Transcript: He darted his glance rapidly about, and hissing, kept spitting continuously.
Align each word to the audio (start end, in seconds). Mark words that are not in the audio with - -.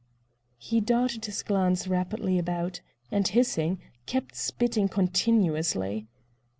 He 0.57 0.81
darted 0.81 1.25
his 1.25 1.43
glance 1.43 1.87
rapidly 1.87 2.39
about, 2.39 2.81
and 3.11 3.27
hissing, 3.27 3.77
kept 4.07 4.35
spitting 4.35 4.87
continuously. 4.89 6.07